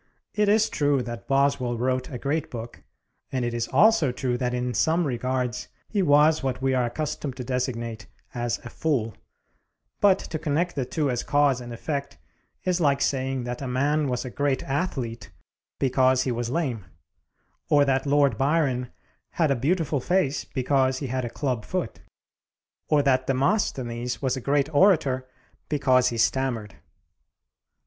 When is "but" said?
9.99-10.17